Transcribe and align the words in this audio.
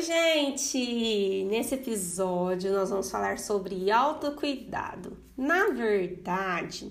gente! 0.00 1.44
Nesse 1.44 1.74
episódio 1.74 2.72
nós 2.72 2.88
vamos 2.88 3.10
falar 3.10 3.38
sobre 3.38 3.90
autocuidado. 3.90 5.16
Na 5.36 5.68
verdade, 5.68 6.90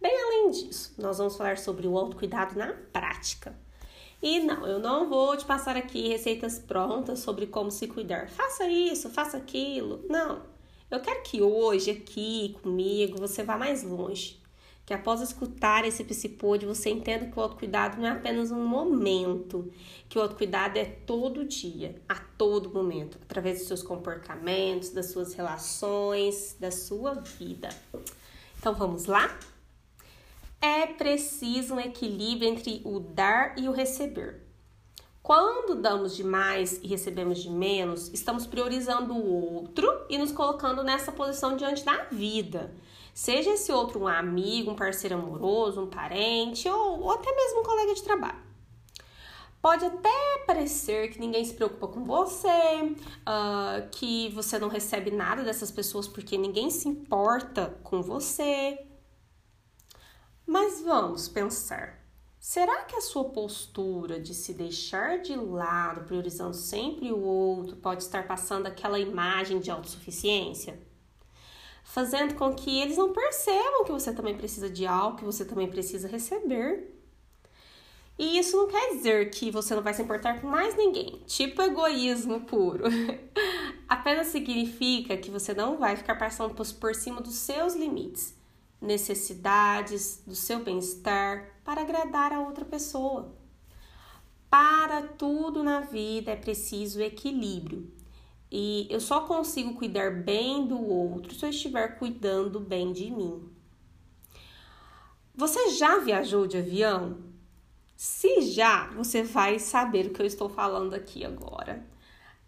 bem 0.00 0.12
além 0.20 0.50
disso, 0.50 0.94
nós 0.98 1.18
vamos 1.18 1.36
falar 1.36 1.58
sobre 1.58 1.86
o 1.86 1.96
autocuidado 1.96 2.58
na 2.58 2.72
prática. 2.92 3.56
E 4.20 4.40
não, 4.40 4.66
eu 4.66 4.80
não 4.80 5.08
vou 5.08 5.36
te 5.36 5.44
passar 5.44 5.76
aqui 5.76 6.08
receitas 6.08 6.58
prontas 6.58 7.20
sobre 7.20 7.46
como 7.46 7.70
se 7.70 7.86
cuidar. 7.86 8.28
Faça 8.28 8.66
isso, 8.66 9.10
faça 9.10 9.36
aquilo. 9.36 10.04
Não. 10.08 10.42
Eu 10.90 11.00
quero 11.00 11.22
que 11.22 11.40
hoje, 11.40 11.92
aqui 11.92 12.56
comigo, 12.62 13.18
você 13.18 13.44
vá 13.44 13.56
mais 13.56 13.84
longe 13.84 14.43
que 14.86 14.92
após 14.92 15.20
escutar 15.20 15.84
esse 15.86 16.04
psicode, 16.04 16.66
você 16.66 16.90
entenda 16.90 17.26
que 17.26 17.38
o 17.38 17.42
autocuidado 17.42 17.98
não 17.98 18.06
é 18.06 18.10
apenas 18.10 18.50
um 18.50 18.64
momento, 18.66 19.72
que 20.08 20.18
o 20.18 20.22
autocuidado 20.22 20.78
é 20.78 20.84
todo 20.84 21.44
dia, 21.44 22.02
a 22.08 22.16
todo 22.16 22.70
momento, 22.70 23.18
através 23.22 23.58
dos 23.58 23.68
seus 23.68 23.82
comportamentos, 23.82 24.90
das 24.90 25.06
suas 25.06 25.32
relações, 25.32 26.56
da 26.60 26.70
sua 26.70 27.14
vida. 27.14 27.70
Então 28.58 28.74
vamos 28.74 29.06
lá? 29.06 29.38
É 30.60 30.86
preciso 30.86 31.74
um 31.74 31.80
equilíbrio 31.80 32.48
entre 32.48 32.82
o 32.84 33.00
dar 33.00 33.58
e 33.58 33.68
o 33.68 33.72
receber. 33.72 34.42
Quando 35.22 35.74
damos 35.74 36.14
demais 36.14 36.78
e 36.82 36.86
recebemos 36.86 37.42
de 37.42 37.48
menos, 37.48 38.12
estamos 38.12 38.46
priorizando 38.46 39.14
o 39.14 39.54
outro 39.54 39.90
e 40.10 40.18
nos 40.18 40.30
colocando 40.30 40.82
nessa 40.82 41.10
posição 41.10 41.56
diante 41.56 41.82
da 41.82 42.04
vida. 42.04 42.74
Seja 43.14 43.50
esse 43.50 43.70
outro 43.70 44.00
um 44.00 44.08
amigo, 44.08 44.72
um 44.72 44.76
parceiro 44.76 45.14
amoroso, 45.14 45.80
um 45.80 45.86
parente 45.86 46.68
ou, 46.68 47.00
ou 47.00 47.12
até 47.12 47.32
mesmo 47.32 47.60
um 47.60 47.62
colega 47.62 47.94
de 47.94 48.02
trabalho. 48.02 48.42
Pode 49.62 49.84
até 49.84 50.44
parecer 50.46 51.10
que 51.10 51.20
ninguém 51.20 51.44
se 51.44 51.54
preocupa 51.54 51.86
com 51.88 52.04
você, 52.04 52.48
uh, 52.48 53.88
que 53.92 54.28
você 54.30 54.58
não 54.58 54.68
recebe 54.68 55.12
nada 55.12 55.44
dessas 55.44 55.70
pessoas 55.70 56.08
porque 56.08 56.36
ninguém 56.36 56.68
se 56.70 56.88
importa 56.88 57.78
com 57.84 58.02
você. 58.02 58.84
Mas 60.44 60.82
vamos 60.82 61.28
pensar. 61.28 62.04
Será 62.38 62.82
que 62.82 62.96
a 62.96 63.00
sua 63.00 63.24
postura 63.24 64.20
de 64.20 64.34
se 64.34 64.52
deixar 64.52 65.22
de 65.22 65.34
lado, 65.34 66.04
priorizando 66.04 66.54
sempre 66.54 67.10
o 67.10 67.22
outro, 67.22 67.76
pode 67.76 68.02
estar 68.02 68.26
passando 68.26 68.66
aquela 68.66 68.98
imagem 68.98 69.60
de 69.60 69.70
autossuficiência? 69.70 70.78
Fazendo 71.84 72.34
com 72.34 72.52
que 72.54 72.80
eles 72.80 72.96
não 72.96 73.12
percebam 73.12 73.84
que 73.84 73.92
você 73.92 74.12
também 74.12 74.36
precisa 74.36 74.68
de 74.68 74.86
algo, 74.86 75.18
que 75.18 75.24
você 75.24 75.44
também 75.44 75.68
precisa 75.68 76.08
receber. 76.08 76.90
E 78.18 78.38
isso 78.38 78.56
não 78.56 78.68
quer 78.68 78.94
dizer 78.94 79.30
que 79.30 79.50
você 79.50 79.74
não 79.74 79.82
vai 79.82 79.92
se 79.92 80.02
importar 80.02 80.40
com 80.40 80.46
mais 80.46 80.76
ninguém, 80.76 81.22
tipo 81.26 81.60
egoísmo 81.60 82.40
puro. 82.42 82.84
Apenas 83.88 84.28
significa 84.28 85.16
que 85.16 85.30
você 85.30 85.52
não 85.52 85.76
vai 85.76 85.96
ficar 85.96 86.16
passando 86.16 86.54
por 86.54 86.94
cima 86.94 87.20
dos 87.20 87.34
seus 87.34 87.74
limites, 87.74 88.34
necessidades, 88.80 90.22
do 90.26 90.34
seu 90.34 90.60
bem-estar 90.60 91.58
para 91.64 91.82
agradar 91.82 92.32
a 92.32 92.40
outra 92.40 92.64
pessoa. 92.64 93.34
Para 94.48 95.02
tudo 95.02 95.64
na 95.64 95.80
vida 95.80 96.30
é 96.30 96.36
preciso 96.36 97.02
equilíbrio. 97.02 97.92
E 98.56 98.86
eu 98.88 99.00
só 99.00 99.22
consigo 99.22 99.74
cuidar 99.74 100.12
bem 100.22 100.64
do 100.64 100.80
outro 100.80 101.34
se 101.34 101.44
eu 101.44 101.50
estiver 101.50 101.98
cuidando 101.98 102.60
bem 102.60 102.92
de 102.92 103.10
mim. 103.10 103.50
Você 105.34 105.70
já 105.70 105.98
viajou 105.98 106.46
de 106.46 106.58
avião? 106.58 107.18
Se 107.96 108.42
já, 108.42 108.86
você 108.92 109.24
vai 109.24 109.58
saber 109.58 110.06
o 110.06 110.10
que 110.10 110.22
eu 110.22 110.26
estou 110.26 110.48
falando 110.48 110.94
aqui 110.94 111.24
agora. 111.24 111.84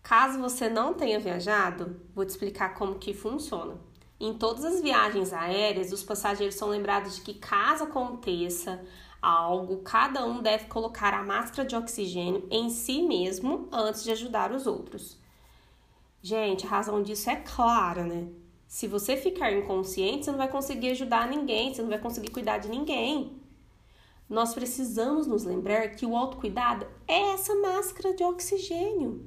Caso 0.01 0.39
você 0.39 0.69
não 0.69 0.95
tenha 0.95 1.19
viajado, 1.19 2.01
vou 2.15 2.25
te 2.25 2.29
explicar 2.29 2.75
como 2.75 3.01
que 3.01 3.13
funciona. 3.13 3.77
Em 4.21 4.33
todas 4.33 4.65
as 4.65 4.81
viagens 4.81 5.33
aéreas, 5.33 5.91
os 5.91 6.05
passageiros 6.05 6.55
são 6.55 6.69
lembrados 6.69 7.17
de 7.17 7.23
que 7.23 7.35
caso 7.35 7.83
aconteça 7.83 8.81
algo, 9.21 9.79
cada 9.79 10.25
um 10.25 10.41
deve 10.41 10.67
colocar 10.67 11.13
a 11.13 11.25
máscara 11.25 11.67
de 11.67 11.75
oxigênio 11.75 12.47
em 12.49 12.71
si 12.71 13.03
mesmo 13.03 13.69
antes 13.73 14.05
de 14.05 14.13
ajudar 14.13 14.53
os 14.53 14.69
outros. 14.69 15.26
Gente, 16.29 16.67
a 16.67 16.69
razão 16.69 17.05
disso 17.05 17.31
é 17.31 17.37
clara, 17.37 18.03
né? 18.03 18.27
Se 18.67 18.89
você 18.89 19.17
ficar 19.17 19.53
inconsciente, 19.53 20.25
você 20.25 20.33
não 20.33 20.39
vai 20.39 20.51
conseguir 20.51 20.91
ajudar 20.91 21.29
ninguém, 21.29 21.73
você 21.73 21.83
não 21.83 21.89
vai 21.89 22.01
conseguir 22.01 22.33
cuidar 22.33 22.59
de 22.59 22.69
ninguém. 22.69 23.41
Nós 24.29 24.53
precisamos 24.53 25.29
nos 25.29 25.45
lembrar 25.45 25.91
que 25.91 26.05
o 26.05 26.17
autocuidado 26.17 26.85
é 27.07 27.33
essa 27.33 27.55
máscara 27.55 28.13
de 28.13 28.25
oxigênio. 28.25 29.25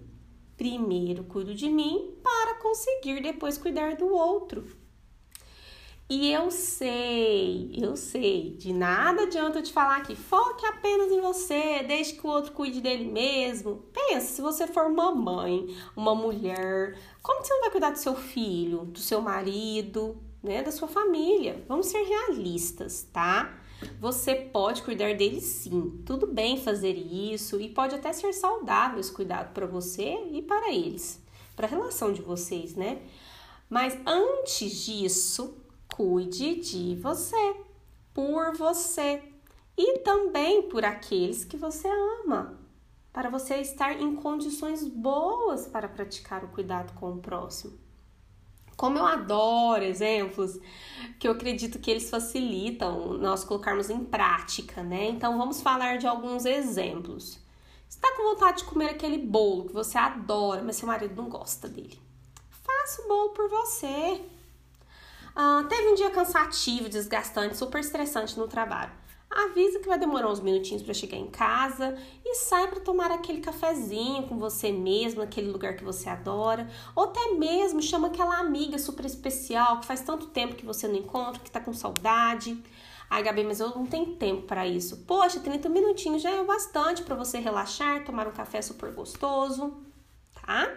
Primeiro 0.58 1.24
cuido 1.24 1.56
de 1.56 1.70
mim 1.70 2.16
para 2.22 2.56
conseguir 2.56 3.22
depois 3.22 3.58
cuidar 3.58 3.96
do 3.96 4.14
outro. 4.14 4.68
E 6.10 6.32
eu 6.32 6.50
sei, 6.50 7.72
eu 7.80 7.96
sei, 7.96 8.56
de 8.58 8.74
nada 8.74 9.24
adianta 9.24 9.60
eu 9.60 9.64
te 9.64 9.72
falar 9.72 10.02
que 10.02 10.16
foque 10.16 10.66
apenas 10.66 11.12
em 11.12 11.22
você, 11.22 11.84
deixe 11.84 12.14
que 12.14 12.26
o 12.26 12.30
outro 12.32 12.52
cuide 12.52 12.82
dele 12.82 13.06
mesmo. 13.06 13.84
Pensa, 13.94 14.26
se 14.26 14.42
você 14.42 14.66
for 14.66 14.88
uma 14.88 15.14
mãe, 15.14 15.68
uma 15.96 16.16
mulher, 16.16 16.98
como 17.22 17.46
você 17.46 17.54
não 17.54 17.62
vai 17.62 17.70
cuidar 17.70 17.92
do 17.92 18.00
seu 18.00 18.16
filho, 18.16 18.86
do 18.86 18.98
seu 18.98 19.22
marido, 19.22 20.18
né, 20.42 20.64
da 20.64 20.72
sua 20.72 20.88
família? 20.88 21.64
Vamos 21.68 21.86
ser 21.86 22.02
realistas, 22.02 23.08
tá? 23.14 23.60
Você 24.02 24.34
pode 24.34 24.82
cuidar 24.82 25.14
dele 25.16 25.40
sim, 25.40 26.02
tudo 26.08 26.26
bem 26.26 26.58
fazer 26.58 26.94
isso 26.94 27.62
e 27.62 27.70
pode 27.70 27.94
até 27.94 28.12
ser 28.14 28.34
saudável 28.34 29.00
esse 29.00 29.12
cuidado 29.12 29.54
para 29.54 29.68
você 29.68 30.18
e 30.32 30.42
para 30.42 30.74
eles, 30.74 31.24
para 31.56 31.68
a 31.68 31.70
relação 31.70 32.12
de 32.12 32.24
vocês, 32.24 32.74
né? 32.76 33.00
Mas 33.70 33.96
antes 34.08 34.86
disso, 34.86 35.59
cuide 36.00 36.56
de 36.62 36.96
você, 36.96 37.58
por 38.14 38.56
você 38.56 39.22
e 39.78 40.00
também 40.00 40.62
por 40.62 40.86
aqueles 40.86 41.44
que 41.44 41.58
você 41.58 41.90
ama, 42.24 42.58
para 43.12 43.30
você 43.30 43.58
estar 43.58 44.00
em 44.00 44.16
condições 44.16 44.88
boas 44.88 45.68
para 45.68 45.90
praticar 45.90 46.46
o 46.46 46.48
cuidado 46.48 46.98
com 46.98 47.12
o 47.12 47.18
próximo. 47.18 47.78
Como 48.78 48.98
eu 48.98 49.06
adoro 49.06 49.84
exemplos 49.84 50.58
que 51.20 51.28
eu 51.28 51.34
acredito 51.34 51.80
que 51.80 51.92
eles 51.92 52.10
facilitam 52.10 53.16
nós 53.18 53.44
colocarmos 53.44 53.90
em 53.90 54.06
prática, 54.06 54.82
né? 54.82 55.10
Então 55.10 55.38
vamos 55.38 55.62
falar 55.62 55.98
de 55.98 56.08
alguns 56.08 56.46
exemplos. 56.46 57.38
Está 57.90 58.10
com 58.16 58.36
vontade 58.36 58.60
de 58.60 58.64
comer 58.70 58.92
aquele 58.92 59.18
bolo 59.18 59.66
que 59.66 59.74
você 59.74 59.98
adora, 59.98 60.64
mas 60.64 60.78
seu 60.78 60.88
marido 60.88 61.22
não 61.22 61.28
gosta 61.28 61.68
dele. 61.68 62.00
Faça 62.50 63.02
o 63.02 63.08
bolo 63.10 63.30
por 63.32 63.50
você. 63.50 64.39
Ah, 65.42 65.64
teve 65.70 65.88
um 65.88 65.96
dia 65.96 66.10
cansativo, 66.10 66.90
desgastante, 66.90 67.56
super 67.56 67.80
estressante 67.80 68.38
no 68.38 68.46
trabalho. 68.46 68.92
Avisa 69.32 69.80
que 69.80 69.88
vai 69.88 69.98
demorar 69.98 70.30
uns 70.30 70.42
minutinhos 70.42 70.84
para 70.84 70.94
chegar 70.94 71.16
em 71.16 71.28
casa 71.28 71.98
e 72.26 72.36
sai 72.36 72.68
para 72.68 72.82
tomar 72.82 73.10
aquele 73.10 73.40
cafezinho 73.40 74.28
com 74.28 74.38
você 74.38 74.70
mesmo, 74.70 75.22
naquele 75.22 75.50
lugar 75.50 75.78
que 75.78 75.84
você 75.86 76.10
adora, 76.10 76.70
ou 76.94 77.06
até 77.06 77.36
mesmo 77.36 77.82
chama 77.82 78.10
aquela 78.10 78.38
amiga 78.38 78.78
super 78.78 79.06
especial 79.06 79.80
que 79.80 79.86
faz 79.86 80.02
tanto 80.02 80.28
tempo 80.28 80.56
que 80.56 80.66
você 80.66 80.90
não 80.90 80.96
encontra, 80.96 81.42
que 81.42 81.50
tá 81.50 81.62
com 81.62 81.72
saudade. 81.72 82.62
Ai, 83.10 83.24
Gabi, 83.24 83.46
mas 83.46 83.62
eu 83.62 83.70
não 83.70 83.86
tenho 83.86 84.18
tempo 84.18 84.42
para 84.42 84.68
isso. 84.68 85.06
Poxa, 85.08 85.40
30 85.40 85.70
minutinhos 85.70 86.22
já 86.22 86.32
é 86.32 86.44
bastante 86.44 87.02
para 87.02 87.16
você 87.16 87.40
relaxar, 87.40 88.04
tomar 88.04 88.28
um 88.28 88.34
café 88.34 88.62
super 88.62 88.92
gostoso, 88.92 89.78
tá? 90.46 90.70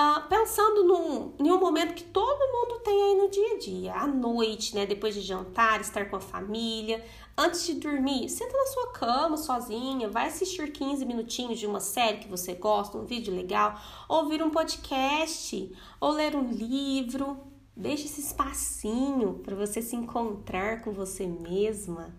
Uh, 0.00 0.26
pensando 0.30 0.82
num, 0.82 1.34
em 1.38 1.52
um 1.52 1.60
momento 1.60 1.92
que 1.92 2.04
todo 2.04 2.50
mundo 2.50 2.80
tem 2.82 3.02
aí 3.02 3.18
no 3.18 3.28
dia 3.28 3.54
a 3.54 3.58
dia, 3.58 3.94
à 3.94 4.06
noite, 4.06 4.74
né? 4.74 4.86
Depois 4.86 5.14
de 5.14 5.20
jantar, 5.20 5.78
estar 5.78 6.08
com 6.08 6.16
a 6.16 6.20
família, 6.20 7.04
antes 7.36 7.66
de 7.66 7.74
dormir, 7.74 8.30
senta 8.30 8.56
na 8.56 8.66
sua 8.68 8.92
cama 8.92 9.36
sozinha, 9.36 10.08
vai 10.08 10.28
assistir 10.28 10.72
15 10.72 11.04
minutinhos 11.04 11.58
de 11.58 11.66
uma 11.66 11.80
série 11.80 12.16
que 12.16 12.28
você 12.28 12.54
gosta, 12.54 12.96
um 12.96 13.04
vídeo 13.04 13.34
legal, 13.34 13.78
ouvir 14.08 14.42
um 14.42 14.48
podcast, 14.48 15.70
ou 16.00 16.12
ler 16.12 16.34
um 16.34 16.50
livro. 16.50 17.36
Deixe 17.76 18.06
esse 18.06 18.22
espacinho 18.22 19.34
para 19.44 19.54
você 19.54 19.82
se 19.82 19.96
encontrar 19.96 20.80
com 20.80 20.92
você 20.92 21.26
mesma. 21.26 22.16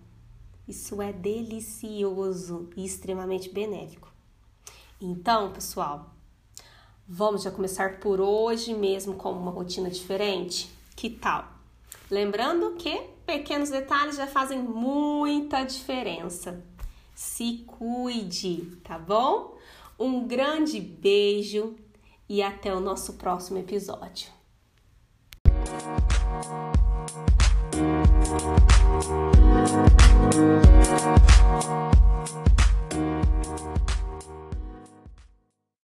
Isso 0.67 1.01
é 1.01 1.11
delicioso 1.11 2.69
e 2.77 2.85
extremamente 2.85 3.49
benéfico. 3.49 4.13
Então, 5.01 5.51
pessoal, 5.51 6.11
Vamos 7.13 7.43
já 7.43 7.51
começar 7.51 7.99
por 7.99 8.21
hoje 8.21 8.73
mesmo 8.73 9.15
com 9.15 9.33
uma 9.33 9.51
rotina 9.51 9.89
diferente? 9.89 10.71
Que 10.95 11.09
tal? 11.09 11.45
Lembrando 12.09 12.75
que 12.77 13.01
pequenos 13.25 13.69
detalhes 13.69 14.15
já 14.15 14.25
fazem 14.25 14.57
muita 14.59 15.65
diferença. 15.65 16.63
Se 17.13 17.65
cuide, 17.67 18.77
tá 18.81 18.97
bom? 18.97 19.57
Um 19.99 20.25
grande 20.25 20.79
beijo 20.79 21.75
e 22.29 22.41
até 22.41 22.73
o 22.73 22.79
nosso 22.79 23.15
próximo 23.15 23.59
episódio. 23.59 24.29